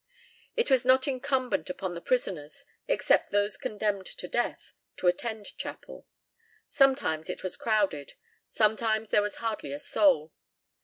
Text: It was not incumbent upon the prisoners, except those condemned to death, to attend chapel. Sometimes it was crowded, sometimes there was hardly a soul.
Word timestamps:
It 0.57 0.71
was 0.71 0.83
not 0.83 1.07
incumbent 1.07 1.69
upon 1.69 1.93
the 1.93 2.01
prisoners, 2.01 2.65
except 2.87 3.29
those 3.29 3.55
condemned 3.55 4.07
to 4.07 4.27
death, 4.27 4.73
to 4.97 5.05
attend 5.05 5.55
chapel. 5.57 6.07
Sometimes 6.71 7.29
it 7.29 7.43
was 7.43 7.55
crowded, 7.55 8.13
sometimes 8.49 9.09
there 9.09 9.21
was 9.21 9.35
hardly 9.35 9.71
a 9.71 9.79
soul. 9.79 10.33